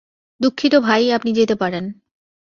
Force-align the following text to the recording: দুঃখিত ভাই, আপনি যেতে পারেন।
দুঃখিত 0.41 0.73
ভাই, 0.75 1.03
আপনি 1.11 1.31
যেতে 1.33 1.55
পারেন। 1.55 1.85